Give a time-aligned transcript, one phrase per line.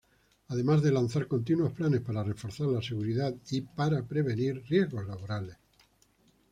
[0.47, 5.57] Además de lanzar continuos planes para reforzar la seguridad y para prevenir riesgos laborales.